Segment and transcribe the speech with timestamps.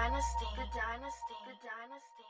[0.00, 2.29] dynasty, the dynasty, the dynasty.